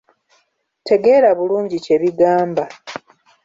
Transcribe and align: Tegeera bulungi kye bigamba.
Tegeera 0.87 1.29
bulungi 1.37 1.77
kye 1.85 1.95
bigamba. 2.01 2.63